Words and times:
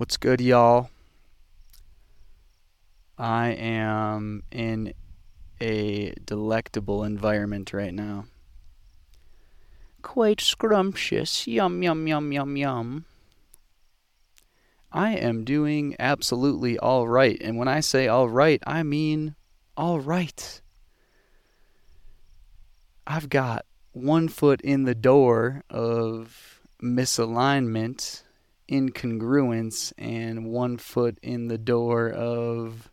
What's 0.00 0.16
good, 0.16 0.40
y'all? 0.40 0.88
I 3.18 3.48
am 3.48 4.44
in 4.50 4.94
a 5.60 6.14
delectable 6.24 7.04
environment 7.04 7.74
right 7.74 7.92
now. 7.92 8.24
Quite 10.00 10.40
scrumptious. 10.40 11.46
Yum, 11.46 11.82
yum, 11.82 12.06
yum, 12.06 12.32
yum, 12.32 12.56
yum. 12.56 13.04
I 14.90 15.16
am 15.16 15.44
doing 15.44 15.96
absolutely 15.98 16.78
all 16.78 17.06
right. 17.06 17.36
And 17.38 17.58
when 17.58 17.68
I 17.68 17.80
say 17.80 18.08
all 18.08 18.30
right, 18.30 18.62
I 18.66 18.82
mean 18.82 19.34
all 19.76 20.00
right. 20.00 20.62
I've 23.06 23.28
got 23.28 23.66
one 23.92 24.28
foot 24.28 24.62
in 24.62 24.84
the 24.84 24.94
door 24.94 25.62
of 25.68 26.62
misalignment, 26.82 28.22
incongruence, 28.70 29.92
and 29.98 30.46
one 30.46 30.76
foot 30.76 31.18
in 31.22 31.48
the 31.48 31.58
door 31.58 32.08
of 32.08 32.90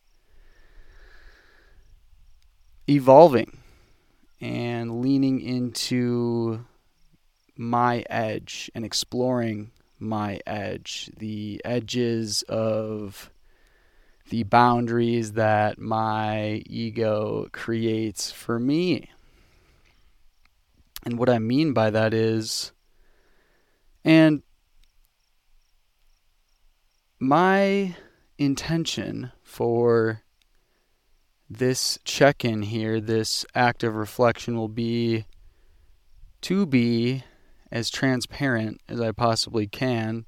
evolving 2.90 3.58
and 4.42 5.02
leaning 5.02 5.40
into 5.42 6.66
my 7.56 8.04
edge 8.10 8.72
and 8.76 8.86
exploring 8.86 9.72
my 10.00 10.40
edge, 10.46 11.10
the 11.18 11.62
edges 11.66 12.44
of 12.44 13.32
the 14.30 14.44
boundaries 14.44 15.34
that 15.34 15.80
my 15.80 16.62
ego 16.66 17.48
creates 17.52 18.32
for 18.32 18.60
me. 18.60 19.10
And 21.04 21.18
what 21.18 21.30
I 21.30 21.40
mean 21.40 21.74
by 21.74 21.90
that 21.90 22.14
is, 22.14 22.72
and 24.04 24.44
my 27.20 27.96
intention 28.38 29.32
for 29.44 30.22
this 31.50 31.98
check 32.04 32.44
in 32.44 32.62
here, 32.64 33.00
this 33.00 33.46
act 33.56 33.84
of 33.84 33.96
reflection 33.96 34.58
will 34.58 34.68
be 34.68 35.26
to 36.42 36.66
be 36.66 37.24
as 37.72 37.90
transparent 37.90 38.82
as 38.88 39.02
I 39.02 39.12
possibly 39.12 39.68
can. 39.68 40.26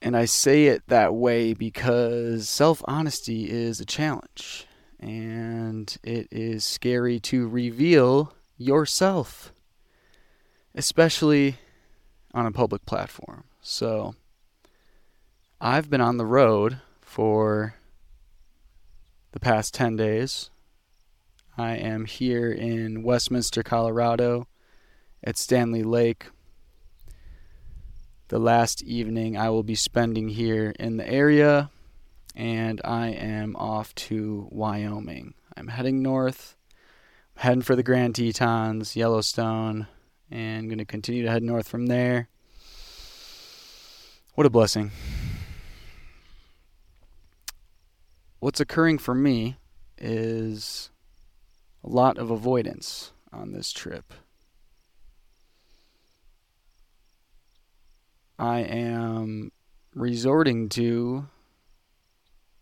And 0.00 0.16
I 0.16 0.24
say 0.24 0.66
it 0.66 0.82
that 0.88 1.14
way 1.14 1.54
because 1.54 2.48
self 2.48 2.82
honesty 2.86 3.48
is 3.48 3.80
a 3.80 3.84
challenge. 3.84 4.66
And 4.98 5.96
it 6.02 6.28
is 6.30 6.64
scary 6.64 7.18
to 7.20 7.48
reveal 7.48 8.34
yourself, 8.56 9.52
especially 10.74 11.56
on 12.34 12.46
a 12.46 12.52
public 12.52 12.84
platform. 12.86 13.44
So 13.60 14.14
I've 15.60 15.90
been 15.90 16.00
on 16.00 16.16
the 16.16 16.26
road 16.26 16.80
for 17.00 17.74
the 19.32 19.40
past 19.40 19.74
10 19.74 19.96
days. 19.96 20.50
I 21.56 21.76
am 21.76 22.06
here 22.06 22.50
in 22.50 23.02
Westminster, 23.02 23.62
Colorado 23.62 24.48
at 25.22 25.36
Standley 25.36 25.84
Lake. 25.84 26.26
The 28.28 28.38
last 28.38 28.82
evening 28.82 29.36
I 29.36 29.50
will 29.50 29.62
be 29.62 29.74
spending 29.74 30.30
here 30.30 30.74
in 30.78 30.96
the 30.96 31.06
area, 31.06 31.70
and 32.34 32.80
I 32.82 33.08
am 33.08 33.54
off 33.56 33.94
to 33.96 34.48
Wyoming. 34.50 35.34
I'm 35.54 35.68
heading 35.68 36.02
north, 36.02 36.56
I'm 37.36 37.42
heading 37.42 37.62
for 37.62 37.76
the 37.76 37.82
Grand 37.82 38.14
Tetons, 38.14 38.96
Yellowstone, 38.96 39.86
and 40.32 40.68
going 40.68 40.78
to 40.78 40.84
continue 40.84 41.22
to 41.22 41.30
head 41.30 41.42
north 41.42 41.68
from 41.68 41.86
there. 41.86 42.28
What 44.34 44.46
a 44.46 44.50
blessing. 44.50 44.90
What's 48.40 48.60
occurring 48.60 48.98
for 48.98 49.14
me 49.14 49.56
is 49.98 50.90
a 51.84 51.88
lot 51.88 52.16
of 52.16 52.30
avoidance 52.30 53.12
on 53.32 53.52
this 53.52 53.72
trip. 53.72 54.14
I 58.38 58.60
am 58.60 59.52
resorting 59.94 60.68
to 60.70 61.28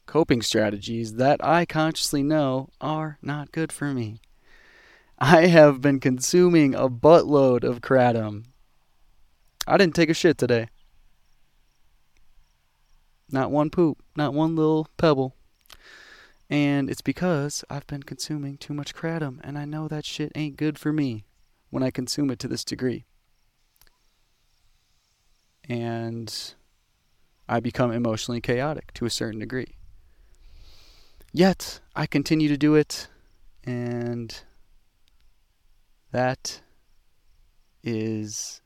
coping 0.07 0.43
strategies 0.43 1.15
that 1.15 1.43
I 1.43 1.65
consciously 1.65 2.25
know 2.25 2.69
are 2.81 3.19
not 3.23 3.53
good 3.53 3.71
for 3.71 3.95
me. 3.95 4.21
I 5.23 5.49
have 5.49 5.83
been 5.83 6.01
consuming 6.01 6.75
a 6.75 6.89
buttload 6.89 7.63
of 7.63 7.83
kratom. 7.83 8.45
I 9.67 9.77
didn't 9.77 9.95
take 9.95 10.09
a 10.09 10.15
shit 10.15 10.39
today. 10.39 10.69
Not 13.31 13.51
one 13.51 13.69
poop, 13.69 14.03
not 14.17 14.33
one 14.33 14.57
little 14.57 14.89
pebble. 14.97 15.37
And 16.49 16.89
it's 16.89 17.03
because 17.03 17.63
I've 17.69 17.87
been 17.87 18.03
consuming 18.03 18.57
too 18.57 18.73
much 18.73 18.95
kratom, 18.95 19.41
and 19.45 19.59
I 19.59 19.67
know 19.67 19.89
that 19.89 20.07
shit 20.07 20.33
ain't 20.35 20.57
good 20.57 20.79
for 20.79 20.91
me 20.91 21.27
when 21.69 21.83
I 21.83 21.91
consume 21.91 22.31
it 22.31 22.39
to 22.39 22.49
this 22.49 22.65
degree. 22.65 23.05
And 25.69 26.35
I 27.47 27.61
become 27.61 27.93
emotionally 27.93 28.41
chaotic 28.41 28.95
to 28.95 29.05
a 29.05 29.11
certain 29.11 29.39
degree. 29.39 29.77
Yet, 31.31 31.81
I 31.95 32.07
continue 32.07 32.49
to 32.49 32.57
do 32.57 32.75
it, 32.75 33.07
and 33.63 34.43
that 36.13 36.61
is 37.83 38.61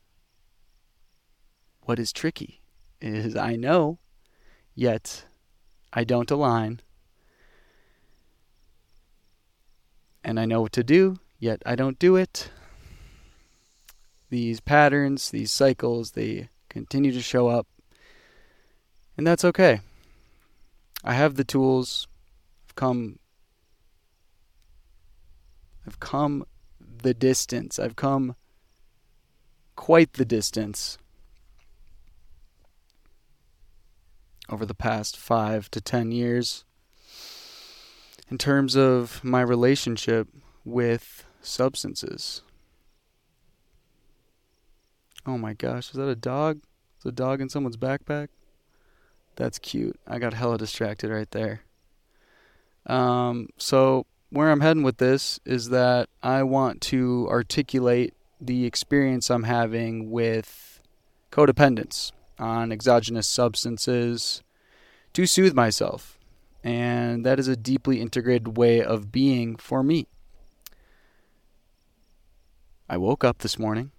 what 1.81 1.99
is 1.99 2.11
tricky 2.11 2.61
is 2.99 3.35
I 3.35 3.55
know, 3.55 3.99
yet 4.73 5.25
I 5.93 6.03
don't 6.03 6.31
align 6.31 6.81
and 10.23 10.39
I 10.39 10.45
know 10.45 10.61
what 10.61 10.71
to 10.73 10.83
do, 10.83 11.19
yet 11.37 11.61
I 11.65 11.75
don't 11.75 11.99
do 11.99 12.15
it. 12.15 12.49
These 14.31 14.59
patterns, 14.59 15.29
these 15.29 15.51
cycles, 15.51 16.11
they 16.11 16.49
continue 16.67 17.11
to 17.11 17.21
show 17.21 17.47
up. 17.47 17.67
And 19.15 19.25
that's 19.25 19.45
okay. 19.45 19.81
I 21.03 21.13
have 21.13 21.35
the 21.35 21.43
tools. 21.43 22.07
I've 22.67 22.75
come 22.75 23.19
I've 25.85 25.99
come 25.99 26.45
the 27.05 27.13
distance. 27.13 27.77
I've 27.77 27.95
come 27.95 28.35
quite 29.75 30.13
the 30.13 30.25
distance 30.25 30.97
over 34.49 34.65
the 34.65 34.73
past 34.73 35.15
5 35.15 35.69
to 35.69 35.81
10 35.81 36.11
years 36.11 36.65
in 38.31 38.39
terms 38.39 38.75
of 38.75 39.23
my 39.23 39.41
relationship 39.41 40.27
with 40.63 41.25
substances. 41.41 42.41
Oh 45.27 45.37
my 45.37 45.53
gosh, 45.53 45.91
is 45.91 45.97
that 45.97 46.09
a 46.09 46.15
dog? 46.15 46.61
Is 46.97 47.05
a 47.05 47.11
dog 47.11 47.39
in 47.39 47.49
someone's 47.49 47.77
backpack? 47.77 48.29
That's 49.35 49.59
cute. 49.59 49.99
I 50.07 50.17
got 50.17 50.33
hella 50.33 50.57
distracted 50.57 51.11
right 51.11 51.29
there. 51.29 51.61
Um, 52.87 53.49
so 53.57 54.07
where 54.29 54.51
I'm 54.51 54.61
heading 54.61 54.83
with 54.83 54.97
this 54.97 55.39
is 55.45 55.69
that 55.69 56.09
I 56.21 56.43
want 56.43 56.81
to 56.81 57.27
articulate 57.29 58.13
the 58.41 58.65
experience 58.65 59.29
I'm 59.29 59.43
having 59.43 60.11
with 60.11 60.81
codependence 61.31 62.11
on 62.37 62.71
exogenous 62.71 63.27
substances 63.27 64.43
to 65.13 65.25
soothe 65.25 65.53
myself 65.53 66.15
and 66.65 67.23
that 67.23 67.39
is 67.39 67.47
a 67.47 67.55
deeply 67.55 68.01
integrated 68.01 68.57
way 68.57 68.81
of 68.81 69.11
being 69.11 69.55
for 69.55 69.83
me. 69.83 70.07
I 72.89 72.97
woke 72.97 73.23
up 73.23 73.37
this 73.39 73.59
morning, 73.59 73.91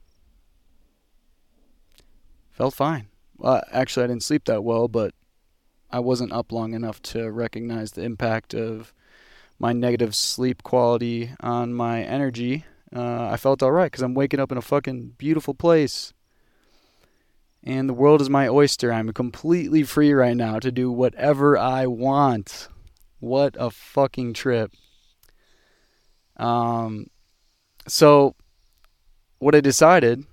felt 2.50 2.74
fine. 2.74 3.06
Well, 3.38 3.62
actually, 3.70 4.04
I 4.04 4.06
didn't 4.08 4.24
sleep 4.24 4.46
that 4.46 4.64
well, 4.64 4.88
but 4.88 5.14
I 5.92 6.00
wasn't 6.00 6.32
up 6.32 6.50
long 6.50 6.74
enough 6.74 7.00
to 7.02 7.30
recognize 7.30 7.92
the 7.92 8.02
impact 8.02 8.52
of 8.52 8.92
my 9.58 9.72
negative 9.72 10.14
sleep 10.14 10.62
quality 10.62 11.30
on 11.40 11.72
my 11.72 12.02
energy. 12.02 12.64
Uh, 12.94 13.28
I 13.30 13.36
felt 13.36 13.62
all 13.62 13.72
right 13.72 13.90
because 13.90 14.02
I'm 14.02 14.14
waking 14.14 14.40
up 14.40 14.52
in 14.52 14.58
a 14.58 14.62
fucking 14.62 15.14
beautiful 15.18 15.54
place 15.54 16.12
and 17.66 17.88
the 17.88 17.94
world 17.94 18.20
is 18.20 18.30
my 18.30 18.46
oyster. 18.46 18.92
I'm 18.92 19.12
completely 19.12 19.82
free 19.82 20.12
right 20.12 20.36
now 20.36 20.60
to 20.60 20.70
do 20.70 20.90
whatever 20.90 21.58
I 21.58 21.88
want. 21.88 22.68
What 23.18 23.56
a 23.58 23.70
fucking 23.70 24.34
trip. 24.34 24.72
Um, 26.36 27.08
so 27.88 28.36
what 29.38 29.56
I 29.56 29.60
decided 29.60 30.24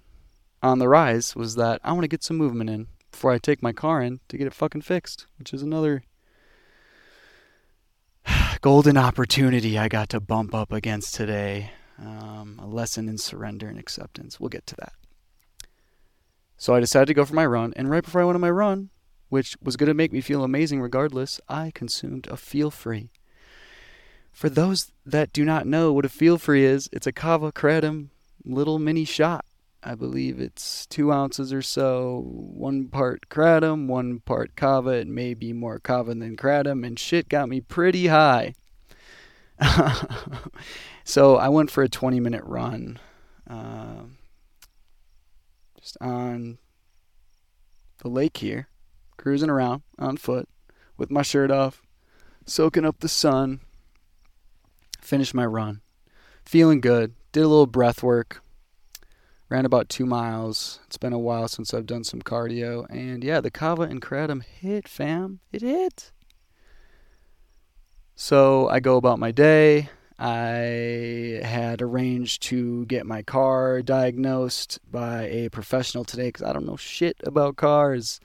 on 0.61 0.77
the 0.77 0.87
rise 0.87 1.35
was 1.35 1.55
that 1.55 1.81
I 1.83 1.91
want 1.91 2.03
to 2.03 2.07
get 2.07 2.23
some 2.23 2.37
movement 2.37 2.69
in 2.69 2.87
before 3.11 3.31
I 3.31 3.39
take 3.39 3.63
my 3.63 3.73
car 3.73 4.01
in 4.01 4.19
to 4.27 4.37
get 4.37 4.45
it 4.45 4.53
fucking 4.53 4.81
fixed, 4.81 5.25
which 5.39 5.53
is 5.53 5.63
another 5.63 6.03
golden 8.63 8.95
opportunity 8.95 9.77
I 9.77 9.89
got 9.89 10.07
to 10.07 10.21
bump 10.21 10.55
up 10.55 10.71
against 10.71 11.15
today. 11.15 11.71
Um, 11.99 12.57
a 12.63 12.65
lesson 12.65 13.09
in 13.09 13.17
surrender 13.17 13.67
and 13.67 13.77
acceptance. 13.77 14.39
We'll 14.39 14.47
get 14.47 14.65
to 14.67 14.75
that. 14.77 14.93
So 16.55 16.73
I 16.73 16.79
decided 16.79 17.07
to 17.07 17.13
go 17.13 17.25
for 17.25 17.35
my 17.35 17.45
run, 17.45 17.73
and 17.75 17.89
right 17.89 18.01
before 18.01 18.21
I 18.21 18.23
went 18.23 18.35
on 18.35 18.41
my 18.41 18.49
run, 18.49 18.89
which 19.27 19.57
was 19.61 19.75
going 19.75 19.89
to 19.89 19.93
make 19.93 20.13
me 20.13 20.21
feel 20.21 20.45
amazing 20.45 20.79
regardless, 20.79 21.41
I 21.49 21.71
consumed 21.75 22.25
a 22.27 22.37
feel 22.37 22.71
free. 22.71 23.11
For 24.31 24.47
those 24.47 24.93
that 25.05 25.33
do 25.33 25.43
not 25.43 25.67
know 25.67 25.91
what 25.91 26.05
a 26.05 26.09
feel 26.09 26.37
free 26.37 26.63
is, 26.63 26.87
it's 26.93 27.05
a 27.05 27.11
kava 27.11 27.51
kratom 27.51 28.11
little 28.45 28.79
mini 28.79 29.03
shot. 29.03 29.43
I 29.85 29.95
believe 29.95 30.39
it's 30.39 30.85
two 30.85 31.11
ounces 31.11 31.51
or 31.51 31.61
so, 31.61 32.23
one 32.25 32.87
part 32.87 33.27
kratom, 33.29 33.87
one 33.87 34.21
part 34.21 34.55
kava. 34.55 34.91
It 34.91 35.07
may 35.07 35.33
be 35.33 35.51
more 35.51 35.79
kava 35.79 36.15
than 36.15 36.37
kratom, 36.37 36.85
and 36.85 36.97
shit 36.97 37.27
got 37.27 37.49
me 37.49 37.59
pretty 37.59 38.07
high. 38.07 38.53
so 41.03 41.35
I 41.35 41.49
went 41.49 41.69
for 41.69 41.83
a 41.83 41.89
20 41.89 42.19
minute 42.21 42.43
run, 42.45 42.99
uh, 43.49 44.03
just 45.79 45.97
on 45.99 46.59
the 47.99 48.09
lake 48.09 48.37
here, 48.37 48.69
cruising 49.17 49.49
around 49.49 49.81
on 49.99 50.15
foot 50.15 50.47
with 50.97 51.11
my 51.11 51.23
shirt 51.23 51.51
off, 51.51 51.81
soaking 52.45 52.85
up 52.85 52.99
the 52.99 53.09
sun. 53.09 53.59
Finished 55.01 55.33
my 55.33 55.45
run, 55.45 55.81
feeling 56.45 56.79
good. 56.79 57.13
Did 57.33 57.41
a 57.41 57.47
little 57.47 57.67
breath 57.67 58.01
work, 58.01 58.42
ran 59.53 59.65
about 59.67 59.87
two 59.87 60.07
miles. 60.07 60.79
It's 60.87 60.97
been 60.97 61.13
a 61.13 61.19
while 61.19 61.47
since 61.47 61.75
I've 61.75 61.85
done 61.85 62.03
some 62.03 62.23
cardio, 62.23 62.89
and 62.89 63.23
yeah, 63.23 63.39
the 63.39 63.51
kava 63.51 63.83
and 63.83 64.01
kratom 64.01 64.41
hit, 64.43 64.87
fam. 64.87 65.41
It 65.51 65.61
hit. 65.61 66.11
So 68.15 68.67
I 68.69 68.79
go 68.79 68.97
about 68.97 69.19
my 69.19 69.29
day. 69.29 69.89
I 70.17 71.39
had 71.43 71.83
arranged 71.83 72.41
to 72.43 72.87
get 72.87 73.05
my 73.05 73.21
car 73.21 73.83
diagnosed 73.83 74.79
by 74.89 75.27
a 75.27 75.49
professional 75.49 76.03
today 76.03 76.29
because 76.29 76.41
I 76.41 76.51
don't 76.51 76.65
know 76.65 76.75
shit 76.75 77.17
about 77.23 77.55
cars. 77.55 78.19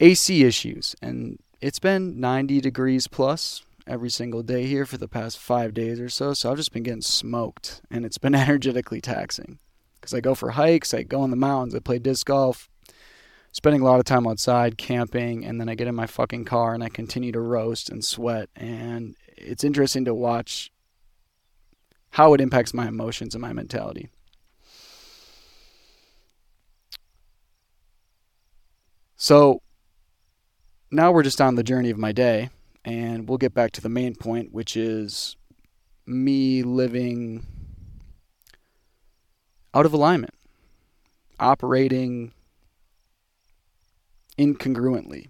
AC 0.00 0.42
issues, 0.42 0.96
and 1.00 1.38
it's 1.60 1.78
been 1.78 2.18
90 2.18 2.60
degrees 2.60 3.06
plus 3.06 3.62
every 3.86 4.10
single 4.10 4.42
day 4.42 4.66
here 4.66 4.84
for 4.84 4.96
the 4.96 5.06
past 5.06 5.38
five 5.38 5.74
days 5.74 6.00
or 6.00 6.08
so. 6.08 6.34
So 6.34 6.50
I've 6.50 6.56
just 6.56 6.72
been 6.72 6.82
getting 6.82 7.02
smoked, 7.02 7.82
and 7.88 8.04
it's 8.04 8.18
been 8.18 8.34
energetically 8.46 9.00
taxing 9.00 9.60
because 10.00 10.14
I 10.14 10.20
go 10.20 10.34
for 10.34 10.50
hikes, 10.50 10.94
I 10.94 11.02
go 11.02 11.24
in 11.24 11.30
the 11.30 11.36
mountains, 11.36 11.74
I 11.74 11.80
play 11.80 11.98
disc 11.98 12.26
golf, 12.26 12.68
spending 13.52 13.82
a 13.82 13.84
lot 13.84 13.98
of 13.98 14.04
time 14.04 14.26
outside 14.26 14.78
camping, 14.78 15.44
and 15.44 15.60
then 15.60 15.68
I 15.68 15.74
get 15.74 15.88
in 15.88 15.94
my 15.94 16.06
fucking 16.06 16.44
car 16.44 16.74
and 16.74 16.84
I 16.84 16.88
continue 16.88 17.32
to 17.32 17.40
roast 17.40 17.90
and 17.90 18.04
sweat. 18.04 18.48
And 18.56 19.16
it's 19.36 19.64
interesting 19.64 20.04
to 20.04 20.14
watch 20.14 20.70
how 22.10 22.34
it 22.34 22.40
impacts 22.40 22.72
my 22.72 22.88
emotions 22.88 23.34
and 23.34 23.42
my 23.42 23.52
mentality. 23.52 24.08
So 29.16 29.62
now 30.90 31.10
we're 31.10 31.24
just 31.24 31.40
on 31.40 31.56
the 31.56 31.64
journey 31.64 31.90
of 31.90 31.98
my 31.98 32.12
day, 32.12 32.50
and 32.84 33.28
we'll 33.28 33.38
get 33.38 33.52
back 33.52 33.72
to 33.72 33.80
the 33.80 33.88
main 33.88 34.14
point, 34.14 34.52
which 34.52 34.76
is 34.76 35.36
me 36.06 36.62
living 36.62 37.44
out 39.78 39.86
of 39.86 39.92
alignment, 39.92 40.34
operating 41.38 42.32
incongruently 44.36 45.28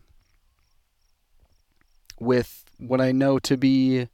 with 2.19 2.65
what 2.79 2.99
I 2.99 3.13
know 3.13 3.39
to 3.41 3.59
be 3.59 4.09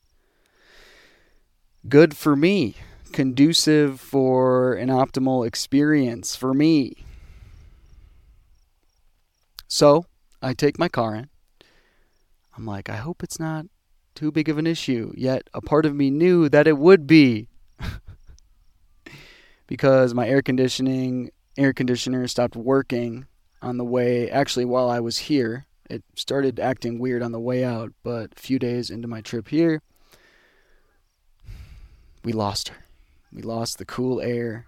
good 1.88 2.16
for 2.16 2.34
me, 2.34 2.74
conducive 3.12 4.00
for 4.00 4.74
an 4.74 4.88
optimal 4.88 5.46
experience 5.46 6.34
for 6.34 6.52
me. 6.52 7.04
So 9.68 10.06
I 10.42 10.52
take 10.52 10.80
my 10.80 10.88
car 10.88 11.14
in. 11.14 11.28
I'm 12.56 12.66
like, 12.66 12.90
I 12.90 12.96
hope 12.96 13.22
it's 13.22 13.38
not 13.38 13.66
too 14.16 14.32
big 14.32 14.48
of 14.48 14.58
an 14.58 14.66
issue. 14.66 15.12
Yet 15.16 15.48
a 15.54 15.60
part 15.60 15.86
of 15.86 15.94
me 15.94 16.10
knew 16.10 16.48
that 16.48 16.66
it 16.66 16.76
would 16.76 17.06
be. 17.06 17.46
Because 19.74 20.14
my 20.14 20.28
air 20.28 20.40
conditioning 20.40 21.28
air 21.58 21.72
conditioner 21.72 22.28
stopped 22.28 22.54
working 22.54 23.26
on 23.60 23.76
the 23.76 23.84
way 23.84 24.30
actually 24.30 24.64
while 24.64 24.88
I 24.88 25.00
was 25.00 25.18
here. 25.18 25.66
It 25.90 26.04
started 26.14 26.60
acting 26.60 27.00
weird 27.00 27.24
on 27.24 27.32
the 27.32 27.40
way 27.40 27.64
out, 27.64 27.92
but 28.04 28.30
a 28.36 28.40
few 28.40 28.60
days 28.60 28.88
into 28.88 29.08
my 29.08 29.20
trip 29.20 29.48
here, 29.48 29.82
we 32.22 32.32
lost 32.32 32.68
her. 32.68 32.84
We 33.32 33.42
lost 33.42 33.78
the 33.78 33.84
cool 33.84 34.20
air. 34.20 34.66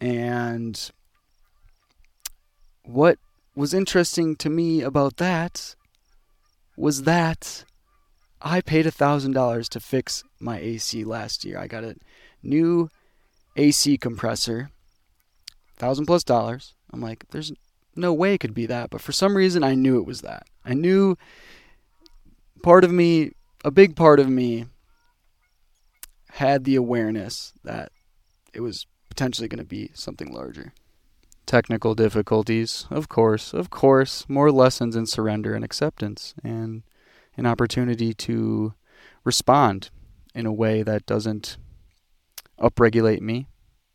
And 0.00 0.88
what 2.84 3.18
was 3.56 3.74
interesting 3.74 4.36
to 4.36 4.48
me 4.48 4.82
about 4.82 5.16
that 5.16 5.74
was 6.76 7.02
that 7.02 7.64
I 8.40 8.60
paid 8.60 8.86
a 8.86 8.92
thousand 8.92 9.32
dollars 9.32 9.68
to 9.70 9.80
fix 9.80 10.22
my 10.38 10.60
AC 10.60 11.02
last 11.02 11.44
year. 11.44 11.58
I 11.58 11.66
got 11.66 11.82
a 11.82 11.96
new 12.42 12.88
AC 13.56 13.98
compressor, 13.98 14.70
thousand 15.76 16.06
plus 16.06 16.24
dollars. 16.24 16.74
I'm 16.92 17.00
like, 17.00 17.24
there's 17.30 17.52
no 17.96 18.12
way 18.12 18.34
it 18.34 18.38
could 18.38 18.54
be 18.54 18.66
that, 18.66 18.90
but 18.90 19.00
for 19.00 19.12
some 19.12 19.36
reason 19.36 19.64
I 19.64 19.74
knew 19.74 19.98
it 19.98 20.06
was 20.06 20.22
that. 20.22 20.46
I 20.64 20.74
knew 20.74 21.16
part 22.62 22.84
of 22.84 22.92
me, 22.92 23.32
a 23.64 23.70
big 23.70 23.96
part 23.96 24.20
of 24.20 24.28
me, 24.28 24.66
had 26.34 26.64
the 26.64 26.76
awareness 26.76 27.52
that 27.64 27.92
it 28.54 28.60
was 28.60 28.86
potentially 29.08 29.48
going 29.48 29.58
to 29.58 29.64
be 29.64 29.90
something 29.94 30.32
larger. 30.32 30.72
Technical 31.46 31.94
difficulties, 31.94 32.86
of 32.90 33.08
course, 33.08 33.52
of 33.52 33.70
course, 33.70 34.24
more 34.28 34.52
lessons 34.52 34.94
in 34.94 35.06
surrender 35.06 35.54
and 35.54 35.64
acceptance, 35.64 36.34
and 36.44 36.82
an 37.36 37.46
opportunity 37.46 38.14
to 38.14 38.74
respond 39.24 39.90
in 40.34 40.46
a 40.46 40.52
way 40.52 40.82
that 40.82 41.06
doesn't 41.06 41.56
upregulate 42.60 43.20
me 43.20 43.48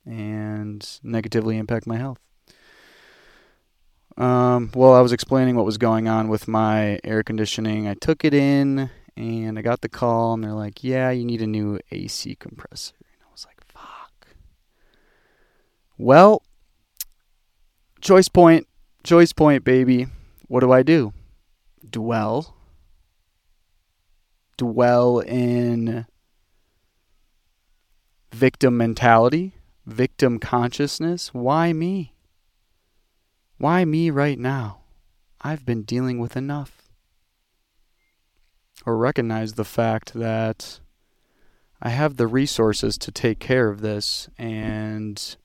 and 0.05 0.99
negatively 1.03 1.57
impact 1.57 1.87
my 1.87 1.97
health. 1.97 2.19
Um, 4.17 4.71
well, 4.73 4.93
I 4.93 5.01
was 5.01 5.11
explaining 5.11 5.55
what 5.55 5.65
was 5.65 5.77
going 5.77 6.07
on 6.07 6.29
with 6.29 6.47
my 6.47 6.99
air 7.03 7.21
conditioning. 7.23 7.87
I 7.87 7.95
took 7.95 8.23
it 8.23 8.33
in 8.33 8.89
and 9.17 9.59
I 9.59 9.61
got 9.61 9.81
the 9.81 9.89
call, 9.89 10.33
and 10.33 10.43
they're 10.43 10.51
like, 10.51 10.83
Yeah, 10.83 11.09
you 11.09 11.25
need 11.25 11.41
a 11.41 11.47
new 11.47 11.79
AC 11.91 12.35
compressor. 12.35 12.95
And 12.99 13.21
I 13.27 13.31
was 13.31 13.45
like, 13.45 13.61
Fuck. 13.67 14.27
Well, 15.97 16.43
choice 18.01 18.27
point, 18.27 18.67
choice 19.03 19.33
point, 19.33 19.63
baby. 19.63 20.07
What 20.47 20.61
do 20.61 20.71
I 20.71 20.83
do? 20.83 21.13
Dwell. 21.89 22.55
Dwell 24.57 25.19
in 25.19 26.05
victim 28.33 28.77
mentality, 28.77 29.55
victim 29.85 30.39
consciousness. 30.39 31.33
Why 31.33 31.73
me? 31.73 32.13
Why 33.57 33.85
me 33.85 34.09
right 34.09 34.39
now? 34.39 34.81
I've 35.41 35.65
been 35.65 35.83
dealing 35.83 36.19
with 36.19 36.35
enough. 36.35 36.81
Or 38.85 38.97
recognize 38.97 39.53
the 39.53 39.63
fact 39.63 40.13
that 40.13 40.79
I 41.81 41.89
have 41.89 42.17
the 42.17 42.27
resources 42.27 42.97
to 42.99 43.11
take 43.11 43.39
care 43.39 43.69
of 43.69 43.81
this, 43.81 44.29
and 44.37 45.35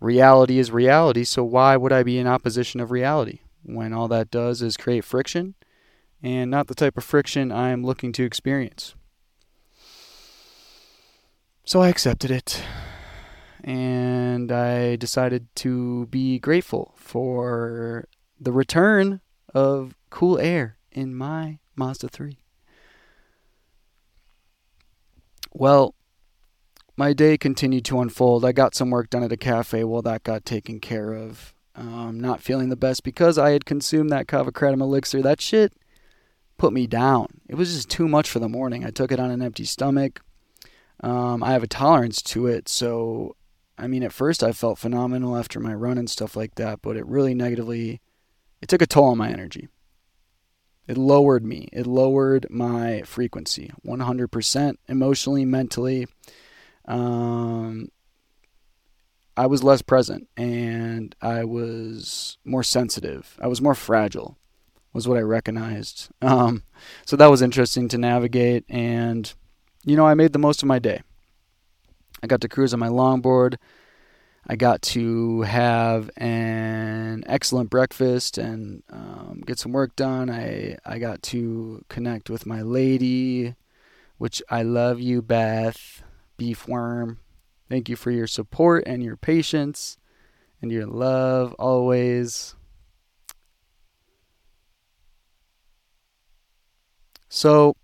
reality 0.00 0.58
is 0.58 0.70
reality, 0.70 1.24
so 1.24 1.42
why 1.42 1.76
would 1.76 1.92
I 1.92 2.02
be 2.02 2.18
in 2.18 2.26
opposition 2.26 2.80
of 2.80 2.90
reality 2.90 3.40
when 3.62 3.92
all 3.92 4.08
that 4.08 4.30
does 4.30 4.62
is 4.62 4.76
create 4.76 5.04
friction 5.04 5.54
and 6.22 6.50
not 6.50 6.68
the 6.68 6.74
type 6.74 6.96
of 6.96 7.04
friction 7.04 7.50
I 7.50 7.70
am 7.70 7.84
looking 7.84 8.12
to 8.12 8.24
experience? 8.24 8.94
So 11.68 11.82
I 11.82 11.90
accepted 11.90 12.30
it. 12.30 12.62
And 13.62 14.50
I 14.50 14.96
decided 14.96 15.54
to 15.56 16.06
be 16.06 16.38
grateful 16.38 16.94
for 16.96 18.08
the 18.40 18.52
return 18.52 19.20
of 19.52 19.94
cool 20.08 20.38
air 20.38 20.78
in 20.90 21.14
my 21.14 21.58
Mazda 21.76 22.08
3. 22.08 22.38
Well, 25.52 25.94
my 26.96 27.12
day 27.12 27.36
continued 27.36 27.84
to 27.84 28.00
unfold. 28.00 28.46
I 28.46 28.52
got 28.52 28.74
some 28.74 28.88
work 28.88 29.10
done 29.10 29.22
at 29.22 29.30
a 29.30 29.36
cafe 29.36 29.84
while 29.84 30.00
that 30.00 30.24
got 30.24 30.46
taken 30.46 30.80
care 30.80 31.12
of. 31.12 31.52
Um, 31.74 32.18
not 32.18 32.40
feeling 32.40 32.70
the 32.70 32.76
best 32.76 33.02
because 33.02 33.36
I 33.36 33.50
had 33.50 33.66
consumed 33.66 34.08
that 34.08 34.26
kava 34.26 34.52
kratom 34.52 34.80
elixir. 34.80 35.20
That 35.20 35.42
shit 35.42 35.74
put 36.56 36.72
me 36.72 36.86
down. 36.86 37.42
It 37.46 37.56
was 37.56 37.74
just 37.74 37.90
too 37.90 38.08
much 38.08 38.30
for 38.30 38.38
the 38.38 38.48
morning. 38.48 38.86
I 38.86 38.90
took 38.90 39.12
it 39.12 39.20
on 39.20 39.30
an 39.30 39.42
empty 39.42 39.66
stomach. 39.66 40.22
Um, 41.00 41.42
I 41.42 41.52
have 41.52 41.62
a 41.62 41.68
tolerance 41.68 42.20
to 42.22 42.46
it, 42.46 42.68
so 42.68 43.36
I 43.78 43.86
mean, 43.86 44.02
at 44.02 44.12
first 44.12 44.42
I 44.42 44.52
felt 44.52 44.78
phenomenal 44.78 45.36
after 45.36 45.60
my 45.60 45.72
run 45.72 45.98
and 45.98 46.10
stuff 46.10 46.34
like 46.34 46.56
that, 46.56 46.82
but 46.82 46.96
it 46.96 47.06
really 47.06 47.32
negatively, 47.32 48.00
it 48.60 48.68
took 48.68 48.82
a 48.82 48.86
toll 48.86 49.10
on 49.10 49.18
my 49.18 49.30
energy. 49.30 49.68
It 50.88 50.98
lowered 50.98 51.44
me. 51.44 51.68
It 51.72 51.86
lowered 51.86 52.46
my 52.50 53.02
frequency 53.02 53.70
100% 53.86 54.76
emotionally, 54.88 55.44
mentally. 55.44 56.06
Um, 56.86 57.90
I 59.36 59.46
was 59.46 59.62
less 59.62 59.82
present 59.82 60.28
and 60.36 61.14
I 61.22 61.44
was 61.44 62.38
more 62.44 62.64
sensitive. 62.64 63.38
I 63.40 63.46
was 63.46 63.62
more 63.62 63.74
fragile, 63.74 64.38
was 64.92 65.06
what 65.06 65.18
I 65.18 65.22
recognized. 65.22 66.08
Um, 66.20 66.64
so 67.06 67.14
that 67.16 67.30
was 67.30 67.42
interesting 67.42 67.86
to 67.88 67.98
navigate. 67.98 68.64
And, 68.68 69.32
you 69.90 69.96
know, 69.96 70.06
I 70.06 70.14
made 70.14 70.32
the 70.32 70.38
most 70.38 70.62
of 70.62 70.68
my 70.68 70.78
day. 70.78 71.02
I 72.22 72.26
got 72.26 72.40
to 72.42 72.48
cruise 72.48 72.74
on 72.74 72.80
my 72.80 72.88
longboard. 72.88 73.56
I 74.46 74.56
got 74.56 74.82
to 74.82 75.42
have 75.42 76.10
an 76.16 77.22
excellent 77.26 77.70
breakfast 77.70 78.38
and 78.38 78.82
um, 78.90 79.42
get 79.46 79.58
some 79.58 79.72
work 79.72 79.94
done. 79.94 80.30
I, 80.30 80.78
I 80.86 80.98
got 80.98 81.22
to 81.24 81.84
connect 81.88 82.30
with 82.30 82.46
my 82.46 82.62
lady, 82.62 83.54
which 84.16 84.42
I 84.48 84.62
love 84.62 85.00
you, 85.00 85.20
Beth, 85.20 86.02
beef 86.38 86.66
worm. 86.66 87.18
Thank 87.68 87.88
you 87.90 87.96
for 87.96 88.10
your 88.10 88.26
support 88.26 88.84
and 88.86 89.02
your 89.02 89.16
patience 89.16 89.98
and 90.62 90.72
your 90.72 90.86
love 90.86 91.54
always. 91.58 92.54
So, 97.28 97.76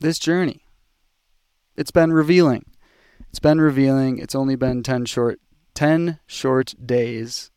this 0.00 0.18
journey, 0.18 0.62
it's 1.76 1.90
been 1.90 2.12
revealing. 2.12 2.64
It's 3.30 3.40
been 3.40 3.60
revealing. 3.60 4.18
It's 4.18 4.34
only 4.34 4.56
been 4.56 4.82
10 4.82 5.04
short 5.04 5.40
10 5.74 6.18
short 6.26 6.74
days. 6.84 7.50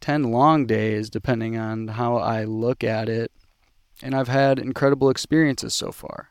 10 0.00 0.32
long 0.32 0.66
days 0.66 1.10
depending 1.10 1.58
on 1.58 1.88
how 1.88 2.16
I 2.16 2.44
look 2.44 2.82
at 2.82 3.08
it. 3.08 3.30
And 4.02 4.14
I've 4.14 4.28
had 4.28 4.58
incredible 4.58 5.10
experiences 5.10 5.74
so 5.74 5.92
far 5.92 6.30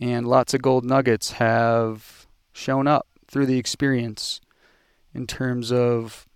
and 0.00 0.26
lots 0.26 0.54
of 0.54 0.62
gold 0.62 0.84
nuggets 0.84 1.32
have 1.32 2.26
shown 2.52 2.86
up 2.86 3.06
through 3.26 3.46
the 3.46 3.58
experience 3.58 4.40
in 5.12 5.26
terms 5.26 5.72
of 5.72 6.26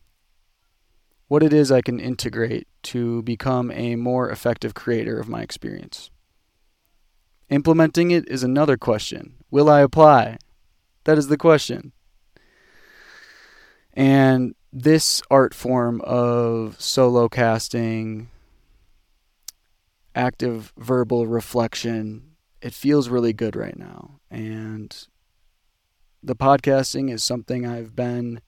what 1.28 1.42
it 1.42 1.52
is 1.52 1.70
I 1.70 1.80
can 1.80 2.00
integrate 2.00 2.66
to 2.82 3.22
become 3.22 3.70
a 3.70 3.96
more 3.96 4.30
effective 4.30 4.74
creator 4.74 5.18
of 5.18 5.28
my 5.28 5.42
experience. 5.42 6.10
Implementing 7.52 8.10
it 8.10 8.26
is 8.30 8.42
another 8.42 8.78
question. 8.78 9.34
Will 9.50 9.68
I 9.68 9.82
apply? 9.82 10.38
That 11.04 11.18
is 11.18 11.28
the 11.28 11.36
question. 11.36 11.92
And 13.92 14.54
this 14.72 15.20
art 15.30 15.52
form 15.52 16.00
of 16.00 16.80
solo 16.80 17.28
casting, 17.28 18.30
active 20.14 20.72
verbal 20.78 21.26
reflection, 21.26 22.36
it 22.62 22.72
feels 22.72 23.10
really 23.10 23.34
good 23.34 23.54
right 23.54 23.76
now. 23.76 24.20
And 24.30 24.96
the 26.22 26.34
podcasting 26.34 27.12
is 27.12 27.22
something 27.22 27.66
I've 27.66 27.94
been 27.94 28.40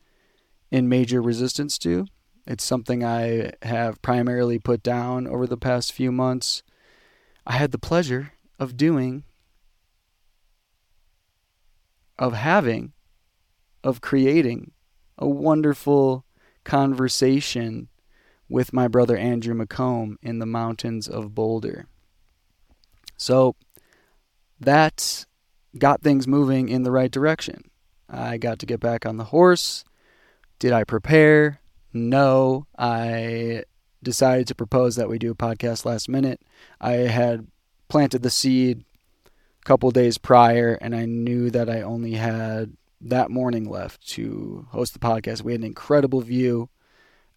in 0.70 0.88
major 0.88 1.20
resistance 1.20 1.76
to. 1.80 2.06
It's 2.46 2.64
something 2.64 3.04
I 3.04 3.52
have 3.60 4.00
primarily 4.00 4.58
put 4.58 4.82
down 4.82 5.26
over 5.26 5.46
the 5.46 5.58
past 5.58 5.92
few 5.92 6.10
months. 6.10 6.62
I 7.46 7.58
had 7.58 7.70
the 7.70 7.78
pleasure 7.78 8.32
of 8.58 8.76
doing, 8.76 9.24
of 12.18 12.32
having, 12.32 12.92
of 13.82 14.00
creating 14.00 14.72
a 15.18 15.28
wonderful 15.28 16.24
conversation 16.64 17.88
with 18.48 18.72
my 18.72 18.88
brother 18.88 19.16
Andrew 19.16 19.54
McComb 19.54 20.16
in 20.22 20.38
the 20.38 20.46
mountains 20.46 21.08
of 21.08 21.34
Boulder. 21.34 21.86
So, 23.16 23.56
that 24.60 25.26
got 25.78 26.02
things 26.02 26.26
moving 26.26 26.68
in 26.68 26.82
the 26.82 26.90
right 26.90 27.10
direction. 27.10 27.70
I 28.08 28.36
got 28.38 28.58
to 28.60 28.66
get 28.66 28.80
back 28.80 29.06
on 29.06 29.16
the 29.16 29.24
horse. 29.24 29.84
Did 30.58 30.72
I 30.72 30.84
prepare? 30.84 31.60
No. 31.92 32.66
I 32.78 33.64
decided 34.02 34.46
to 34.48 34.54
propose 34.54 34.96
that 34.96 35.08
we 35.08 35.18
do 35.18 35.32
a 35.32 35.36
podcast 35.36 35.84
last 35.84 36.08
minute. 36.08 36.40
I 36.80 36.92
had 36.92 37.46
planted 37.88 38.22
the 38.22 38.30
seed 38.30 38.84
a 39.26 39.64
couple 39.64 39.90
days 39.90 40.18
prior, 40.18 40.78
and 40.80 40.94
I 40.94 41.04
knew 41.04 41.50
that 41.50 41.68
I 41.68 41.82
only 41.82 42.12
had 42.12 42.76
that 43.00 43.30
morning 43.30 43.68
left 43.68 44.06
to 44.08 44.66
host 44.70 44.92
the 44.92 44.98
podcast. 44.98 45.42
We 45.42 45.52
had 45.52 45.60
an 45.60 45.66
incredible 45.66 46.20
view. 46.20 46.70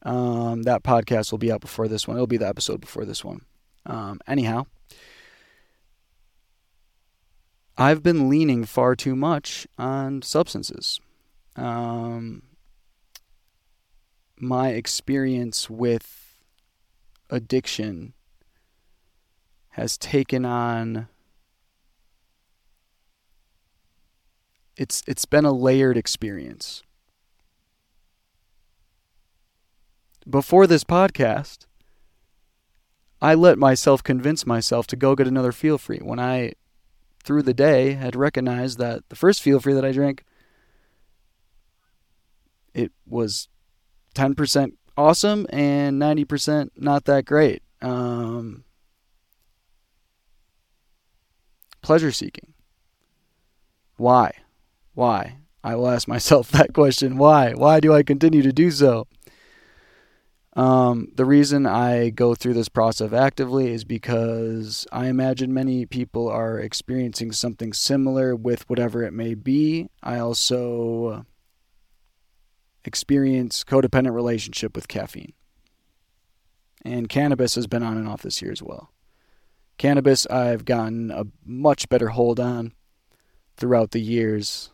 Um, 0.03 0.63
that 0.63 0.83
podcast 0.83 1.31
will 1.31 1.39
be 1.39 1.51
out 1.51 1.61
before 1.61 1.87
this 1.87 2.07
one. 2.07 2.17
It'll 2.17 2.27
be 2.27 2.37
the 2.37 2.47
episode 2.47 2.79
before 2.81 3.05
this 3.05 3.25
one. 3.25 3.41
Um, 3.85 4.19
anyhow, 4.27 4.65
I've 7.77 8.03
been 8.03 8.29
leaning 8.29 8.65
far 8.65 8.95
too 8.95 9.15
much 9.15 9.67
on 9.77 10.21
substances. 10.21 10.99
Um, 11.55 12.43
my 14.39 14.69
experience 14.69 15.69
with 15.69 16.37
addiction 17.29 18.13
has 19.77 19.95
taken 19.95 20.43
on 20.43 21.07
it's 24.75 25.03
it's 25.07 25.25
been 25.25 25.45
a 25.45 25.51
layered 25.51 25.97
experience. 25.97 26.81
Before 30.27 30.65
this 30.65 30.83
podcast, 30.83 31.67
I 33.21 33.35
let 33.35 33.59
myself 33.59 34.01
convince 34.03 34.47
myself 34.47 34.87
to 34.87 34.95
go 34.95 35.15
get 35.15 35.27
another 35.27 35.51
feel 35.51 35.77
free 35.77 35.99
when 36.01 36.19
I 36.19 36.53
through 37.23 37.43
the 37.43 37.53
day 37.53 37.93
had 37.93 38.15
recognized 38.15 38.79
that 38.79 39.07
the 39.09 39.15
first 39.15 39.43
feel 39.43 39.59
free 39.59 39.73
that 39.73 39.85
I 39.85 39.91
drank 39.91 40.23
it 42.73 42.91
was 43.05 43.47
10% 44.15 44.73
awesome 44.97 45.45
and 45.51 46.01
90% 46.01 46.69
not 46.77 47.05
that 47.05 47.25
great. 47.25 47.61
Um, 47.81 48.63
pleasure 51.81 52.11
seeking. 52.11 52.53
Why? 53.97 54.31
Why? 54.93 55.37
I 55.63 55.75
will 55.75 55.89
ask 55.89 56.07
myself 56.07 56.49
that 56.51 56.73
question. 56.73 57.17
Why? 57.17 57.53
Why 57.53 57.79
do 57.79 57.93
I 57.93 58.03
continue 58.03 58.41
to 58.41 58.53
do 58.53 58.71
so? 58.71 59.07
Um, 60.57 61.09
the 61.13 61.25
reason 61.25 61.67
I 61.67 62.09
go 62.09 62.33
through 62.33 62.55
this 62.55 62.67
process 62.67 63.13
actively 63.13 63.71
is 63.71 63.83
because 63.83 64.87
I 64.91 65.05
imagine 65.05 65.53
many 65.53 65.85
people 65.85 66.27
are 66.27 66.57
experiencing 66.57 67.31
something 67.31 67.73
similar 67.73 68.35
with 68.35 68.67
whatever 68.67 69.03
it 69.03 69.13
may 69.13 69.35
be. 69.35 69.89
I 70.01 70.17
also 70.17 71.27
experience 72.85 73.63
codependent 73.63 74.15
relationship 74.15 74.75
with 74.75 74.87
caffeine. 74.87 75.33
And 76.83 77.07
cannabis 77.07 77.53
has 77.53 77.67
been 77.67 77.83
on 77.83 77.97
and 77.97 78.07
off 78.07 78.23
this 78.23 78.41
year 78.41 78.51
as 78.51 78.63
well. 78.63 78.89
Cannabis 79.77 80.25
I've 80.27 80.65
gotten 80.65 81.11
a 81.11 81.25
much 81.45 81.89
better 81.89 82.09
hold 82.09 82.39
on 82.39 82.73
throughout 83.55 83.91
the 83.91 84.01
years. 84.01 84.71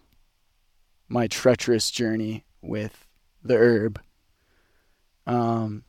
My 1.08 1.28
treacherous 1.28 1.92
journey 1.92 2.46
with 2.62 3.08
the 3.44 3.56
herb 3.58 4.00
um, 5.26 5.84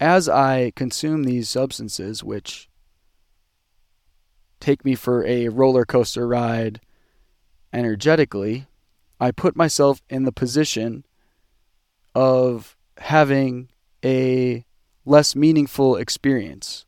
as 0.00 0.28
I 0.28 0.72
consume 0.76 1.24
these 1.24 1.48
substances, 1.48 2.22
which 2.22 2.68
take 4.60 4.84
me 4.84 4.94
for 4.94 5.24
a 5.26 5.48
roller 5.48 5.84
coaster 5.84 6.26
ride 6.26 6.80
energetically, 7.72 8.66
I 9.20 9.32
put 9.32 9.56
myself 9.56 10.02
in 10.08 10.24
the 10.24 10.32
position 10.32 11.04
of 12.14 12.76
having 12.98 13.68
a 14.04 14.64
less 15.08 15.34
meaningful 15.34 15.96
experience 15.96 16.84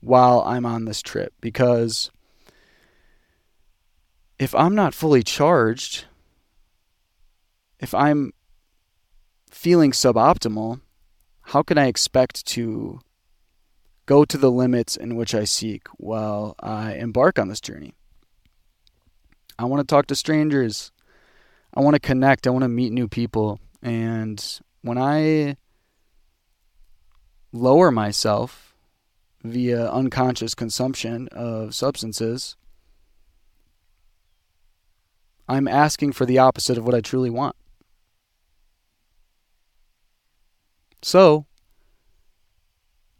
while 0.00 0.42
I'm 0.42 0.66
on 0.66 0.84
this 0.84 1.02
trip 1.02 1.32
because 1.40 2.10
if 4.38 4.54
I'm 4.54 4.74
not 4.74 4.94
fully 4.94 5.22
charged, 5.22 6.04
if 7.80 7.94
I'm 7.94 8.32
feeling 9.50 9.92
suboptimal, 9.92 10.80
how 11.42 11.62
can 11.62 11.78
I 11.78 11.86
expect 11.86 12.46
to 12.48 13.00
go 14.06 14.24
to 14.24 14.38
the 14.38 14.50
limits 14.50 14.96
in 14.96 15.16
which 15.16 15.34
I 15.34 15.44
seek 15.44 15.88
while 15.96 16.54
I 16.60 16.94
embark 16.94 17.38
on 17.38 17.48
this 17.48 17.60
journey? 17.60 17.94
I 19.58 19.64
want 19.64 19.80
to 19.80 19.92
talk 19.92 20.06
to 20.06 20.14
strangers. 20.14 20.92
I 21.74 21.80
want 21.80 21.94
to 21.94 22.00
connect. 22.00 22.46
I 22.46 22.50
want 22.50 22.62
to 22.62 22.68
meet 22.68 22.92
new 22.92 23.08
people. 23.08 23.58
And 23.82 24.60
when 24.82 24.98
I 24.98 25.56
lower 27.52 27.90
myself 27.90 28.74
via 29.42 29.90
unconscious 29.90 30.54
consumption 30.54 31.28
of 31.32 31.74
substances, 31.74 32.56
I'm 35.48 35.68
asking 35.68 36.12
for 36.12 36.26
the 36.26 36.38
opposite 36.38 36.76
of 36.76 36.84
what 36.84 36.94
I 36.94 37.00
truly 37.00 37.30
want. 37.30 37.56
So, 41.02 41.46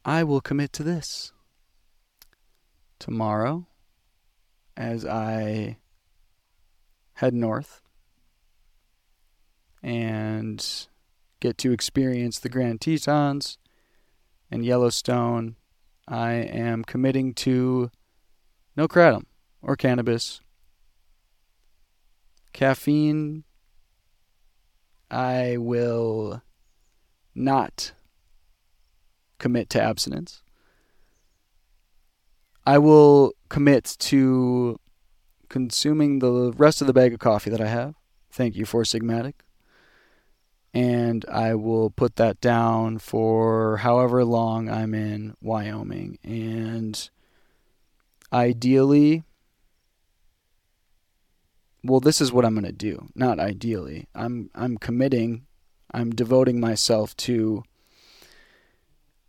I 0.04 0.24
will 0.24 0.40
commit 0.40 0.72
to 0.74 0.82
this. 0.82 1.32
Tomorrow, 2.98 3.66
as 4.76 5.06
I 5.06 5.78
head 7.14 7.34
north 7.34 7.80
and 9.82 10.86
get 11.40 11.56
to 11.58 11.72
experience 11.72 12.38
the 12.38 12.48
Grand 12.48 12.80
Tetons 12.80 13.58
and 14.50 14.64
Yellowstone, 14.64 15.56
I 16.06 16.32
am 16.32 16.84
committing 16.84 17.34
to 17.34 17.90
no 18.76 18.88
kratom 18.88 19.24
or 19.60 19.76
cannabis. 19.76 20.40
Caffeine, 22.52 23.44
I 25.10 25.56
will 25.58 26.42
not 27.34 27.92
commit 29.38 29.70
to 29.70 29.82
abstinence. 29.82 30.42
I 32.66 32.78
will 32.78 33.32
commit 33.48 33.96
to 34.00 34.78
consuming 35.48 36.18
the 36.18 36.52
rest 36.56 36.80
of 36.80 36.86
the 36.86 36.92
bag 36.92 37.14
of 37.14 37.20
coffee 37.20 37.50
that 37.50 37.60
I 37.60 37.68
have. 37.68 37.94
Thank 38.30 38.56
you 38.56 38.66
Four 38.66 38.82
Sigmatic. 38.82 39.34
And 40.74 41.24
I 41.30 41.54
will 41.54 41.90
put 41.90 42.16
that 42.16 42.40
down 42.40 42.98
for 42.98 43.78
however 43.78 44.24
long 44.24 44.68
I'm 44.68 44.94
in 44.94 45.34
Wyoming. 45.40 46.18
And 46.22 47.08
ideally, 48.32 49.24
well, 51.82 52.00
this 52.00 52.20
is 52.20 52.32
what 52.32 52.44
I'm 52.44 52.54
going 52.54 52.64
to 52.64 52.72
do. 52.72 53.08
Not 53.14 53.38
ideally. 53.38 54.08
I'm 54.14 54.50
I'm 54.54 54.76
committing. 54.76 55.46
I'm 55.92 56.10
devoting 56.10 56.60
myself 56.60 57.16
to 57.18 57.64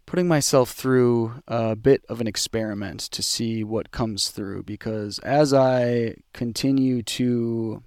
putting 0.09 0.27
myself 0.27 0.71
through 0.71 1.35
a 1.47 1.75
bit 1.75 2.03
of 2.09 2.19
an 2.19 2.25
experiment 2.25 2.99
to 2.99 3.21
see 3.21 3.63
what 3.63 3.91
comes 3.91 4.29
through 4.29 4.63
because 4.63 5.19
as 5.19 5.53
I 5.53 6.15
continue 6.33 7.03
to 7.03 7.83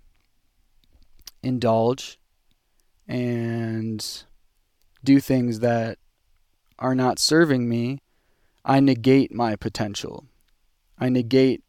indulge 1.43 2.21
and 3.13 4.25
do 5.05 5.21
things 5.21 5.61
that 5.61 5.99
are 6.79 6.95
not 6.95 7.19
serving 7.19 7.69
me, 7.69 8.01
I 8.65 8.81
negate 8.81 9.35
my 9.35 9.55
potential. 9.55 10.25
I 10.99 11.11
negate 11.11 11.63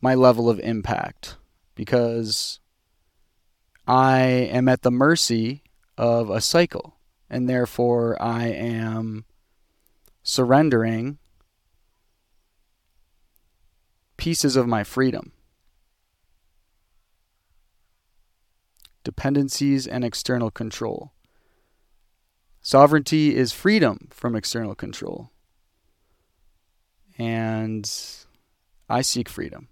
my 0.00 0.16
level 0.16 0.50
of 0.50 0.58
impact 0.58 1.36
because 1.76 2.58
I 3.86 4.18
am 4.18 4.68
at 4.68 4.82
the 4.82 4.90
mercy 4.90 5.62
of 5.96 6.30
a 6.30 6.40
cycle 6.40 6.96
and 7.30 7.48
therefore 7.48 8.20
I 8.20 8.46
am 8.48 9.24
surrendering 10.24 11.18
pieces 14.16 14.56
of 14.56 14.66
my 14.66 14.82
freedom. 14.82 15.30
Dependencies 19.06 19.86
and 19.86 20.02
external 20.02 20.50
control. 20.50 21.12
Sovereignty 22.60 23.36
is 23.36 23.52
freedom 23.52 24.08
from 24.10 24.34
external 24.34 24.74
control. 24.74 25.30
And 27.16 27.88
I 28.88 29.02
seek 29.02 29.28
freedom. 29.28 29.68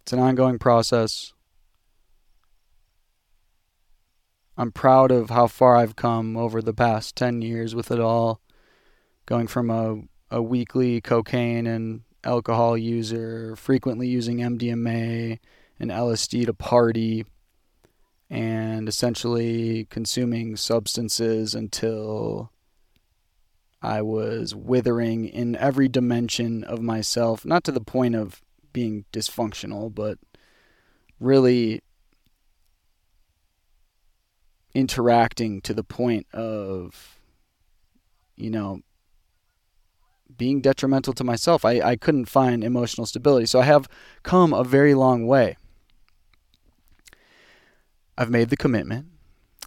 It's 0.00 0.12
an 0.12 0.18
ongoing 0.18 0.58
process. 0.58 1.32
I'm 4.56 4.72
proud 4.72 5.12
of 5.12 5.30
how 5.30 5.46
far 5.46 5.76
I've 5.76 5.94
come 5.94 6.36
over 6.36 6.60
the 6.60 6.74
past 6.74 7.14
10 7.14 7.40
years 7.40 7.72
with 7.72 7.92
it 7.92 8.00
all. 8.00 8.40
Going 9.26 9.46
from 9.46 9.70
a, 9.70 10.02
a 10.28 10.42
weekly 10.42 11.00
cocaine 11.00 11.68
and 11.68 12.00
alcohol 12.24 12.76
user, 12.76 13.54
frequently 13.54 14.08
using 14.08 14.38
MDMA 14.38 15.38
and 15.78 15.90
LSD 15.90 16.46
to 16.46 16.54
party, 16.54 17.24
and 18.28 18.88
essentially 18.88 19.86
consuming 19.90 20.56
substances 20.56 21.54
until 21.54 22.50
I 23.82 24.02
was 24.02 24.54
withering 24.54 25.26
in 25.26 25.54
every 25.56 25.88
dimension 25.88 26.64
of 26.64 26.80
myself, 26.80 27.44
not 27.44 27.62
to 27.64 27.72
the 27.72 27.80
point 27.80 28.14
of 28.16 28.42
being 28.72 29.04
dysfunctional, 29.12 29.94
but 29.94 30.18
really 31.20 31.82
interacting 34.74 35.60
to 35.62 35.72
the 35.72 35.84
point 35.84 36.26
of, 36.34 37.18
you 38.34 38.50
know, 38.50 38.80
being 40.36 40.60
detrimental 40.60 41.12
to 41.14 41.24
myself. 41.24 41.64
I, 41.64 41.80
I 41.80 41.96
couldn't 41.96 42.26
find 42.26 42.62
emotional 42.62 43.06
stability. 43.06 43.46
So 43.46 43.60
I 43.60 43.64
have 43.64 43.88
come 44.22 44.52
a 44.52 44.64
very 44.64 44.94
long 44.94 45.26
way. 45.26 45.56
I've 48.18 48.30
made 48.30 48.48
the 48.48 48.56
commitment. 48.56 49.06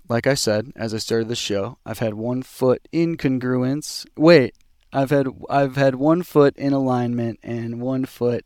Like 0.07 0.25
I 0.25 0.33
said, 0.33 0.71
as 0.75 0.93
I 0.93 0.97
started 0.97 1.27
the 1.27 1.35
show, 1.35 1.77
I've 1.85 1.99
had 1.99 2.15
one 2.15 2.41
foot 2.41 2.87
in 2.91 3.15
congruence. 3.15 4.07
Wait, 4.17 4.55
I've 4.91 5.11
had 5.11 5.27
I've 5.49 5.75
had 5.75 5.95
one 5.95 6.23
foot 6.23 6.57
in 6.57 6.73
alignment 6.73 7.39
and 7.43 7.79
one 7.79 8.05
foot 8.05 8.43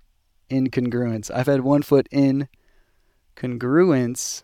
in 0.50 0.70
congruence. 0.70 1.32
I've 1.34 1.48
had 1.48 1.62
one 1.62 1.82
foot 1.82 2.08
in 2.12 2.50
congruence 3.36 4.44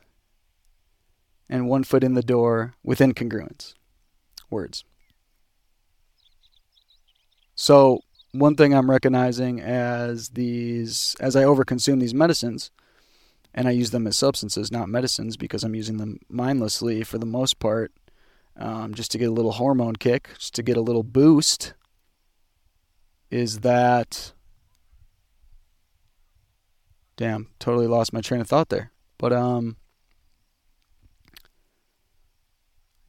and 1.49 1.67
one 1.67 1.83
foot 1.83 2.03
in 2.03 2.13
the 2.13 2.21
door 2.21 2.75
with 2.83 2.99
incongruence. 2.99 3.73
Words. 4.49 4.85
So, 7.55 7.99
one 8.31 8.55
thing 8.55 8.73
I'm 8.73 8.89
recognizing 8.89 9.59
as 9.59 10.29
these, 10.29 11.15
as 11.19 11.35
I 11.35 11.43
overconsume 11.43 11.99
these 11.99 12.13
medicines, 12.13 12.71
and 13.59 13.67
I 13.67 13.71
use 13.71 13.91
them 13.91 14.07
as 14.07 14.15
substances, 14.15 14.71
not 14.71 14.87
medicines, 14.87 15.35
because 15.35 15.65
I'm 15.65 15.75
using 15.75 15.97
them 15.97 16.21
mindlessly 16.29 17.03
for 17.03 17.17
the 17.17 17.25
most 17.25 17.59
part, 17.59 17.91
um, 18.55 18.93
just 18.93 19.11
to 19.11 19.17
get 19.17 19.27
a 19.27 19.33
little 19.33 19.51
hormone 19.51 19.97
kick, 19.97 20.29
just 20.39 20.55
to 20.55 20.63
get 20.63 20.77
a 20.77 20.81
little 20.81 21.03
boost, 21.03 21.73
is 23.29 23.59
that. 23.59 24.31
Damn, 27.17 27.49
totally 27.59 27.85
lost 27.85 28.13
my 28.13 28.21
train 28.21 28.39
of 28.39 28.47
thought 28.47 28.69
there. 28.69 28.93
But 29.17 29.33
um, 29.33 29.75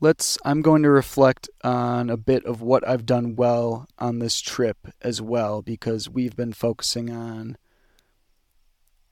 let's 0.00 0.36
I'm 0.44 0.62
going 0.62 0.82
to 0.82 0.90
reflect 0.90 1.48
on 1.62 2.10
a 2.10 2.16
bit 2.16 2.44
of 2.44 2.60
what 2.60 2.86
I've 2.88 3.06
done 3.06 3.36
well 3.36 3.86
on 4.00 4.18
this 4.18 4.40
trip 4.40 4.88
as 5.00 5.22
well 5.22 5.62
because 5.62 6.10
we've 6.10 6.34
been 6.34 6.52
focusing 6.52 7.08
on 7.08 7.56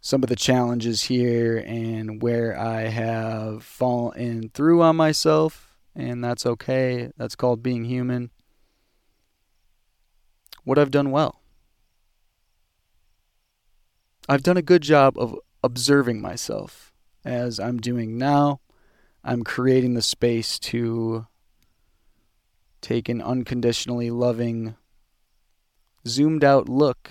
some 0.08 0.22
of 0.22 0.30
the 0.30 0.36
challenges 0.36 1.02
here 1.02 1.58
and 1.66 2.22
where 2.22 2.58
I 2.58 2.84
have 2.84 3.62
fallen 3.62 4.48
through 4.54 4.80
on 4.80 4.96
myself 4.96 5.76
and 5.94 6.24
that's 6.24 6.46
okay. 6.46 7.10
That's 7.18 7.36
called 7.36 7.62
being 7.62 7.84
human. 7.84 8.30
What 10.64 10.78
I've 10.78 10.90
done 10.90 11.10
well. 11.10 11.42
I've 14.30 14.42
done 14.42 14.56
a 14.56 14.62
good 14.62 14.80
job 14.80 15.18
of 15.18 15.36
observing 15.62 16.22
myself 16.22 16.90
as 17.22 17.60
I'm 17.60 17.76
doing 17.76 18.16
now 18.16 18.60
I'm 19.22 19.44
creating 19.44 19.92
the 19.92 20.00
space 20.00 20.58
to 20.60 21.26
take 22.80 23.10
an 23.10 23.20
unconditionally 23.20 24.10
loving, 24.10 24.74
zoomed 26.06 26.44
out 26.44 26.66
look 26.66 27.10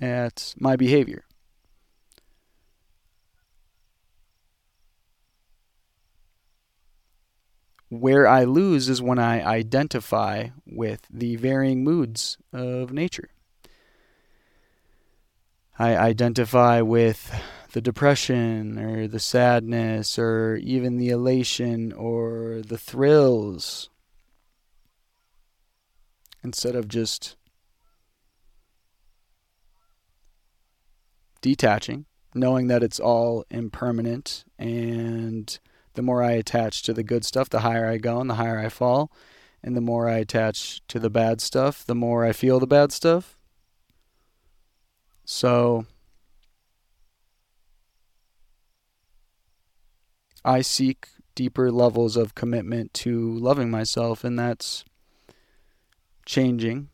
at 0.00 0.56
my 0.58 0.74
behavior. 0.74 1.23
Where 8.00 8.26
I 8.26 8.42
lose 8.42 8.88
is 8.88 9.00
when 9.00 9.20
I 9.20 9.40
identify 9.40 10.48
with 10.66 11.06
the 11.08 11.36
varying 11.36 11.84
moods 11.84 12.36
of 12.52 12.92
nature. 12.92 13.28
I 15.78 15.96
identify 15.96 16.80
with 16.80 17.32
the 17.72 17.80
depression 17.80 18.78
or 18.80 19.06
the 19.06 19.20
sadness 19.20 20.18
or 20.18 20.56
even 20.56 20.96
the 20.96 21.10
elation 21.10 21.92
or 21.92 22.62
the 22.66 22.78
thrills 22.78 23.90
instead 26.42 26.74
of 26.74 26.88
just 26.88 27.36
detaching, 31.40 32.06
knowing 32.34 32.66
that 32.66 32.82
it's 32.82 32.98
all 32.98 33.44
impermanent 33.50 34.44
and 34.58 35.60
the 35.94 36.02
more 36.02 36.22
I 36.22 36.32
attach 36.32 36.82
to 36.82 36.92
the 36.92 37.02
good 37.02 37.24
stuff, 37.24 37.48
the 37.48 37.60
higher 37.60 37.86
I 37.86 37.98
go 37.98 38.20
and 38.20 38.28
the 38.28 38.34
higher 38.34 38.58
I 38.58 38.68
fall. 38.68 39.10
And 39.62 39.76
the 39.76 39.80
more 39.80 40.08
I 40.08 40.18
attach 40.18 40.82
to 40.88 40.98
the 40.98 41.08
bad 41.08 41.40
stuff, 41.40 41.86
the 41.86 41.94
more 41.94 42.24
I 42.24 42.32
feel 42.32 42.60
the 42.60 42.66
bad 42.66 42.92
stuff. 42.92 43.38
So 45.24 45.86
I 50.44 50.60
seek 50.60 51.08
deeper 51.34 51.72
levels 51.72 52.16
of 52.16 52.34
commitment 52.34 52.92
to 52.94 53.32
loving 53.38 53.70
myself, 53.70 54.22
and 54.22 54.38
that's 54.38 54.84
changing. 56.26 56.90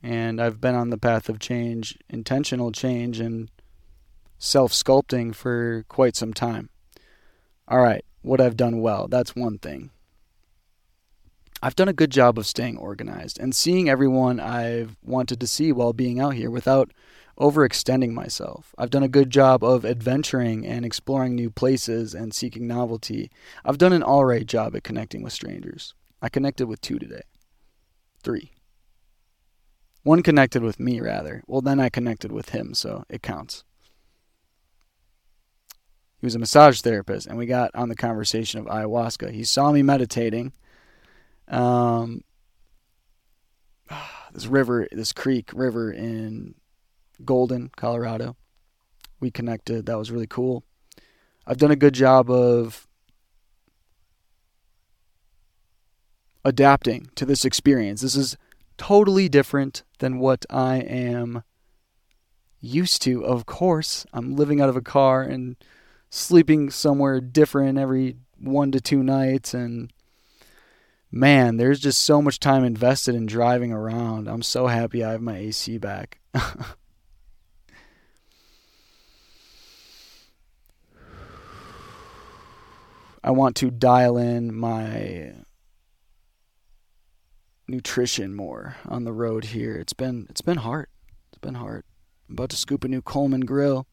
And 0.00 0.40
I've 0.40 0.60
been 0.60 0.76
on 0.76 0.90
the 0.90 0.98
path 0.98 1.28
of 1.28 1.40
change, 1.40 1.98
intentional 2.08 2.70
change, 2.70 3.18
and 3.18 3.50
self 4.38 4.72
sculpting 4.72 5.34
for 5.34 5.84
quite 5.88 6.14
some 6.14 6.32
time. 6.32 6.70
All 7.70 7.80
right, 7.80 8.02
what 8.22 8.40
I've 8.40 8.56
done 8.56 8.80
well, 8.80 9.08
that's 9.08 9.36
one 9.36 9.58
thing. 9.58 9.90
I've 11.62 11.76
done 11.76 11.88
a 11.88 11.92
good 11.92 12.10
job 12.10 12.38
of 12.38 12.46
staying 12.46 12.78
organized 12.78 13.38
and 13.38 13.54
seeing 13.54 13.90
everyone 13.90 14.40
I've 14.40 14.96
wanted 15.02 15.38
to 15.40 15.46
see 15.46 15.70
while 15.72 15.92
being 15.92 16.18
out 16.18 16.34
here 16.34 16.50
without 16.50 16.92
overextending 17.38 18.12
myself. 18.12 18.74
I've 18.78 18.90
done 18.90 19.02
a 19.02 19.08
good 19.08 19.28
job 19.28 19.62
of 19.62 19.84
adventuring 19.84 20.66
and 20.66 20.86
exploring 20.86 21.34
new 21.34 21.50
places 21.50 22.14
and 22.14 22.32
seeking 22.32 22.66
novelty. 22.66 23.30
I've 23.66 23.78
done 23.78 23.92
an 23.92 24.02
alright 24.02 24.46
job 24.46 24.74
at 24.74 24.84
connecting 24.84 25.22
with 25.22 25.32
strangers. 25.32 25.94
I 26.22 26.30
connected 26.30 26.68
with 26.68 26.80
two 26.80 26.98
today. 26.98 27.22
Three. 28.22 28.52
One 30.04 30.22
connected 30.22 30.62
with 30.62 30.80
me, 30.80 31.00
rather. 31.00 31.42
Well, 31.46 31.60
then 31.60 31.80
I 31.80 31.90
connected 31.90 32.32
with 32.32 32.50
him, 32.50 32.72
so 32.72 33.04
it 33.10 33.22
counts. 33.22 33.64
He 36.20 36.26
was 36.26 36.34
a 36.34 36.38
massage 36.38 36.80
therapist, 36.80 37.26
and 37.26 37.38
we 37.38 37.46
got 37.46 37.70
on 37.74 37.88
the 37.88 37.94
conversation 37.94 38.60
of 38.60 38.66
ayahuasca. 38.66 39.30
He 39.30 39.44
saw 39.44 39.70
me 39.70 39.82
meditating. 39.82 40.52
Um, 41.46 42.24
this 44.32 44.46
river, 44.46 44.88
this 44.90 45.12
creek 45.12 45.50
river 45.54 45.92
in 45.92 46.54
Golden, 47.24 47.70
Colorado. 47.76 48.36
We 49.20 49.30
connected. 49.30 49.86
That 49.86 49.98
was 49.98 50.10
really 50.10 50.26
cool. 50.26 50.64
I've 51.46 51.58
done 51.58 51.70
a 51.70 51.76
good 51.76 51.94
job 51.94 52.30
of 52.30 52.86
adapting 56.44 57.10
to 57.14 57.24
this 57.24 57.44
experience. 57.44 58.02
This 58.02 58.16
is 58.16 58.36
totally 58.76 59.28
different 59.28 59.82
than 59.98 60.18
what 60.18 60.46
I 60.50 60.76
am 60.76 61.42
used 62.60 63.02
to. 63.02 63.24
Of 63.24 63.46
course, 63.46 64.04
I'm 64.12 64.36
living 64.36 64.60
out 64.60 64.68
of 64.68 64.76
a 64.76 64.82
car 64.82 65.22
and 65.22 65.56
sleeping 66.10 66.70
somewhere 66.70 67.20
different 67.20 67.78
every 67.78 68.16
one 68.38 68.72
to 68.72 68.80
two 68.80 69.02
nights 69.02 69.54
and 69.54 69.92
man, 71.10 71.56
there's 71.56 71.80
just 71.80 72.04
so 72.04 72.20
much 72.20 72.38
time 72.38 72.64
invested 72.64 73.14
in 73.14 73.26
driving 73.26 73.72
around. 73.72 74.28
I'm 74.28 74.42
so 74.42 74.66
happy 74.66 75.02
I 75.04 75.12
have 75.12 75.22
my 75.22 75.36
AC 75.36 75.78
back. 75.78 76.18
I 83.24 83.30
want 83.30 83.56
to 83.56 83.70
dial 83.70 84.16
in 84.16 84.54
my 84.54 85.32
nutrition 87.66 88.34
more 88.34 88.76
on 88.86 89.04
the 89.04 89.12
road 89.12 89.46
here. 89.46 89.76
It's 89.76 89.92
been 89.92 90.26
it's 90.30 90.40
been 90.40 90.58
hard. 90.58 90.88
It's 91.28 91.38
been 91.38 91.54
hard. 91.54 91.84
I'm 92.28 92.34
about 92.34 92.50
to 92.50 92.56
scoop 92.56 92.84
a 92.84 92.88
new 92.88 93.02
Coleman 93.02 93.42
grill. 93.42 93.86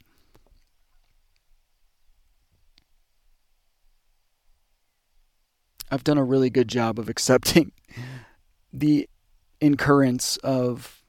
I've 5.96 6.04
done 6.04 6.18
a 6.18 6.26
really 6.26 6.50
good 6.50 6.68
job 6.68 7.00
of 7.00 7.08
accepting 7.08 7.72
the 8.74 9.08
incurrence 9.62 10.36
of 10.44 11.02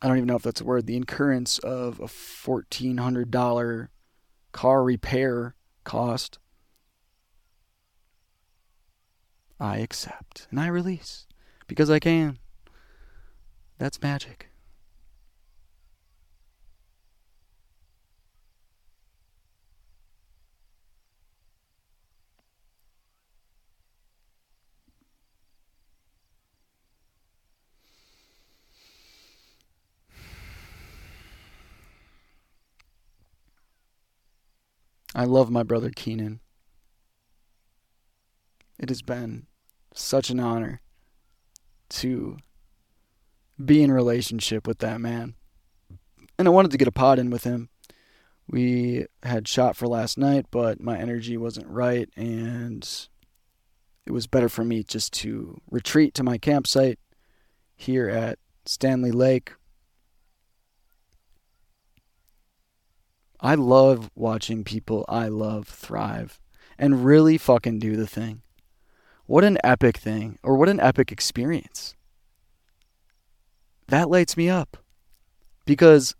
I 0.00 0.06
don't 0.06 0.18
even 0.18 0.28
know 0.28 0.36
if 0.36 0.44
that's 0.44 0.60
a 0.60 0.64
word, 0.64 0.86
the 0.86 0.94
incurrence 0.94 1.58
of 1.58 1.98
a 1.98 2.04
$1400 2.04 3.88
car 4.52 4.84
repair 4.84 5.56
cost. 5.82 6.38
I 9.58 9.78
accept 9.78 10.46
and 10.52 10.60
I 10.60 10.68
release 10.68 11.26
because 11.66 11.90
I 11.90 11.98
can. 11.98 12.38
That's 13.78 14.00
magic. 14.00 14.47
I 35.18 35.24
love 35.24 35.50
my 35.50 35.64
brother 35.64 35.90
Keenan. 35.90 36.38
It 38.78 38.88
has 38.88 39.02
been 39.02 39.48
such 39.92 40.30
an 40.30 40.38
honor 40.38 40.80
to 41.88 42.36
be 43.62 43.82
in 43.82 43.90
relationship 43.90 44.64
with 44.64 44.78
that 44.78 45.00
man. 45.00 45.34
And 46.38 46.46
I 46.46 46.52
wanted 46.52 46.70
to 46.70 46.78
get 46.78 46.86
a 46.86 46.92
pod 46.92 47.18
in 47.18 47.30
with 47.30 47.42
him. 47.42 47.68
We 48.46 49.06
had 49.24 49.48
shot 49.48 49.74
for 49.74 49.88
last 49.88 50.18
night, 50.18 50.46
but 50.52 50.80
my 50.80 50.96
energy 50.96 51.36
wasn't 51.36 51.66
right 51.66 52.08
and 52.16 52.88
it 54.06 54.12
was 54.12 54.28
better 54.28 54.48
for 54.48 54.62
me 54.62 54.84
just 54.84 55.12
to 55.14 55.60
retreat 55.68 56.14
to 56.14 56.22
my 56.22 56.38
campsite 56.38 57.00
here 57.74 58.08
at 58.08 58.38
Standley 58.64 59.12
Lake 59.12 59.52
I 63.40 63.54
love 63.54 64.10
watching 64.14 64.64
people 64.64 65.04
I 65.08 65.28
love 65.28 65.68
thrive 65.68 66.40
and 66.78 67.04
really 67.04 67.38
fucking 67.38 67.78
do 67.78 67.96
the 67.96 68.06
thing. 68.06 68.42
What 69.26 69.44
an 69.44 69.58
epic 69.62 69.98
thing, 69.98 70.38
or 70.42 70.56
what 70.56 70.68
an 70.68 70.80
epic 70.80 71.12
experience. 71.12 71.94
That 73.88 74.08
lights 74.08 74.36
me 74.36 74.48
up. 74.48 74.78
Because 75.66 76.14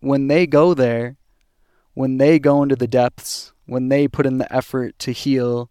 when 0.00 0.28
they 0.28 0.46
go 0.46 0.74
there, 0.74 1.16
when 1.94 2.18
they 2.18 2.38
go 2.38 2.62
into 2.62 2.76
the 2.76 2.86
depths, 2.86 3.52
when 3.66 3.88
they 3.88 4.06
put 4.06 4.26
in 4.26 4.38
the 4.38 4.52
effort 4.54 4.98
to 4.98 5.12
heal 5.12 5.70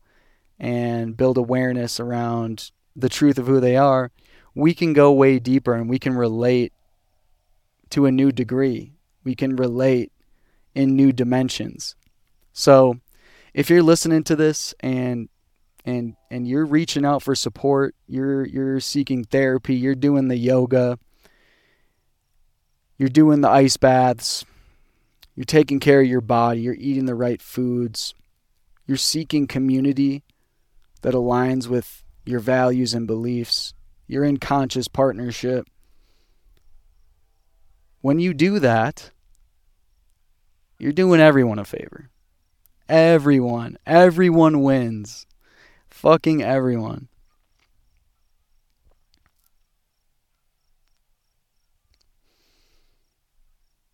and 0.60 1.17
build 1.17 1.38
awareness 1.38 1.99
around 1.99 2.71
the 2.95 3.10
truth 3.10 3.38
of 3.38 3.47
who 3.47 3.60
they 3.60 3.75
are, 3.75 4.12
we 4.56 4.73
can 4.73 4.93
go 4.93 5.12
way 5.12 5.39
deeper 5.39 5.73
and 5.73 5.89
we 5.89 5.99
can 5.99 6.15
relate 6.15 6.73
to 7.91 8.06
a 8.06 8.12
new 8.12 8.32
degree. 8.32 8.93
We 9.23 9.36
can 9.36 9.56
relate 9.56 10.12
in 10.75 10.95
new 10.95 11.12
dimensions. 11.12 11.95
So, 12.53 12.99
if 13.53 13.69
you're 13.69 13.84
listening 13.84 14.23
to 14.25 14.36
this 14.36 14.73
and 14.79 15.29
and 15.86 16.15
and 16.29 16.47
you're 16.47 16.65
reaching 16.65 17.05
out 17.05 17.23
for 17.23 17.36
support, 17.36 17.95
you're 18.07 18.45
you're 18.45 18.79
seeking 18.79 19.23
therapy, 19.23 19.75
you're 19.75 19.95
doing 19.95 20.27
the 20.27 20.38
yoga, 20.38 20.97
you're 22.97 23.10
doing 23.10 23.41
the 23.41 23.49
ice 23.49 23.77
baths, 23.77 24.45
you're 25.36 25.45
taking 25.45 25.79
care 25.79 26.01
of 26.01 26.07
your 26.07 26.21
body, 26.21 26.62
you're 26.62 26.75
eating 26.75 27.05
the 27.05 27.15
right 27.15 27.41
foods, 27.41 28.13
you're 28.86 28.97
seeking 28.97 29.47
community 29.47 30.23
that 31.01 31.13
aligns 31.13 31.67
with 31.67 32.03
your 32.25 32.39
values 32.39 32.93
and 32.93 33.07
beliefs. 33.07 33.73
You're 34.07 34.25
in 34.25 34.38
conscious 34.38 34.88
partnership. 34.88 35.67
When 38.01 38.19
you 38.19 38.34
do 38.34 38.60
that, 38.60 39.11
you're 40.82 40.91
doing 40.91 41.22
everyone 41.22 41.60
a 41.60 41.63
favor. 41.63 42.10
Everyone. 42.89 43.78
Everyone 43.86 44.63
wins. 44.63 45.28
Fucking 45.91 46.41
everyone. 46.41 47.08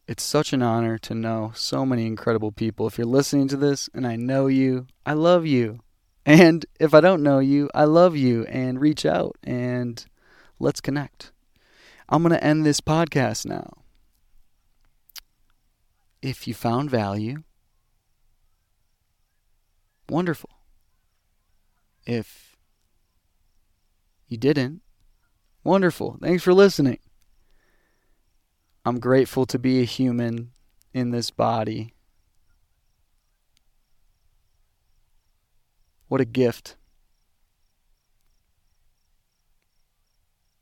It's 0.07 0.23
such 0.23 0.53
an 0.53 0.61
honor 0.61 0.97
to 0.99 1.13
know 1.13 1.51
so 1.53 1.85
many 1.85 2.05
incredible 2.05 2.53
people. 2.53 2.87
If 2.87 2.97
you're 2.97 3.05
listening 3.05 3.49
to 3.49 3.57
this 3.57 3.89
and 3.93 4.07
I 4.07 4.15
know 4.15 4.47
you, 4.47 4.87
I 5.05 5.11
love 5.11 5.45
you. 5.45 5.81
And 6.25 6.65
if 6.79 6.93
I 6.93 7.01
don't 7.01 7.21
know 7.21 7.39
you, 7.39 7.69
I 7.75 7.83
love 7.83 8.15
you 8.15 8.45
and 8.45 8.79
reach 8.79 9.05
out 9.05 9.35
and 9.43 10.05
let's 10.57 10.79
connect. 10.79 11.33
I'm 12.07 12.23
going 12.23 12.33
to 12.33 12.41
end 12.41 12.65
this 12.65 12.79
podcast 12.79 13.45
now 13.45 13.73
if 16.21 16.47
you 16.47 16.53
found 16.53 16.89
value, 16.89 17.43
wonderful. 20.09 20.49
If 22.05 22.55
you 24.27 24.37
didn't, 24.37 24.81
wonderful. 25.63 26.17
Thanks 26.21 26.43
for 26.43 26.53
listening. 26.53 26.99
I'm 28.85 28.99
grateful 28.99 29.45
to 29.47 29.59
be 29.59 29.81
a 29.81 29.85
human 29.85 30.51
in 30.93 31.11
this 31.11 31.29
body. 31.29 31.93
What 36.07 36.21
a 36.21 36.25
gift. 36.25 36.77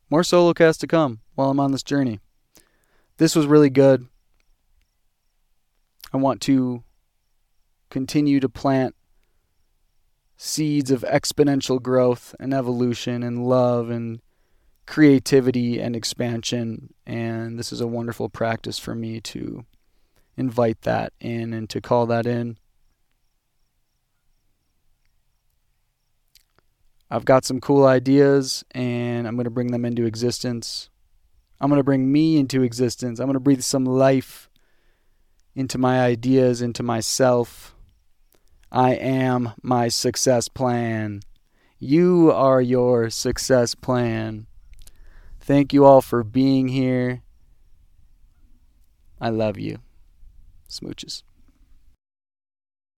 More 0.10 0.24
solo 0.24 0.54
cast 0.54 0.82
to 0.82 0.88
come 0.88 1.20
while 1.36 1.52
I'm 1.52 1.60
on 1.60 1.72
this 1.72 1.84
journey. 1.84 2.20
This 3.18 3.36
was 3.36 3.46
really 3.46 3.70
good. 3.70 4.08
I 6.16 6.18
want 6.18 6.40
to 6.44 6.82
continue 7.90 8.40
to 8.40 8.48
plant 8.48 8.96
seeds 10.38 10.90
of 10.90 11.02
exponential 11.02 11.82
growth 11.82 12.34
and 12.40 12.54
evolution 12.54 13.22
and 13.22 13.46
love 13.46 13.90
and 13.90 14.22
creativity 14.86 15.82
and 15.82 15.94
expansion. 15.94 16.94
And 17.06 17.60
this 17.60 17.74
is 17.74 17.82
a 17.82 17.88
wonderful 17.88 18.30
practice 18.30 18.80
for 18.80 18.96
me 18.96 19.20
to 19.20 19.66
invite 20.38 20.84
that 20.84 21.12
in 21.20 21.52
and 21.52 21.70
to 21.72 21.82
call 21.82 22.06
that 22.06 22.26
in. 22.26 22.60
I've 27.12 27.26
got 27.26 27.44
some 27.44 27.60
cool 27.60 27.86
ideas 27.86 28.64
and 28.72 29.28
I'm 29.28 29.36
going 29.36 29.44
to 29.44 29.50
bring 29.50 29.74
them 29.74 29.84
into 29.84 30.06
existence. 30.06 30.90
I'm 31.60 31.70
going 31.70 31.80
to 31.80 31.84
bring 31.84 32.10
me 32.10 32.38
into 32.38 32.64
existence. 32.64 33.20
I'm 33.20 33.26
going 33.26 33.34
to 33.34 33.42
breathe 33.42 33.64
some 33.64 33.84
life 33.84 34.50
into 35.56 35.78
my 35.78 36.02
ideas, 36.02 36.62
into 36.62 36.84
myself. 36.84 37.76
I 38.72 38.92
am 38.96 39.54
my 39.62 39.88
success 39.88 40.50
plan. 40.50 41.22
You 41.80 42.32
are 42.32 42.62
your 42.62 43.10
success 43.10 43.74
plan. 43.74 44.48
Thank 45.40 45.74
you 45.74 45.86
all 45.86 46.02
for 46.02 46.24
being 46.24 46.68
here. 46.68 47.22
I 49.22 49.30
love 49.30 49.58
you. 49.58 49.78
Smooches. 50.70 51.24